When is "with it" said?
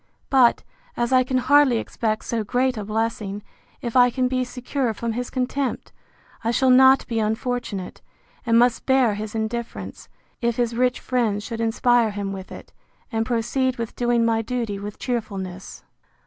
12.33-12.73